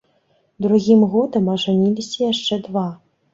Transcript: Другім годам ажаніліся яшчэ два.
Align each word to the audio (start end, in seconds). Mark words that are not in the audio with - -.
Другім 0.65 1.03
годам 1.15 1.51
ажаніліся 1.57 2.17
яшчэ 2.31 2.59
два. 2.65 2.89